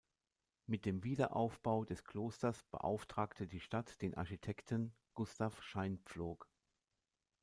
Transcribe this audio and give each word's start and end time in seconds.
Mit 0.65 0.85
dem 0.87 1.03
Wiederaufbau 1.03 1.85
des 1.85 2.03
Klosters 2.03 2.63
beauftragte 2.71 3.45
die 3.47 3.59
Stadt 3.59 4.01
den 4.01 4.15
Architekten 4.15 4.95
Gustav 5.13 5.61
Scheinpflug. 5.61 6.49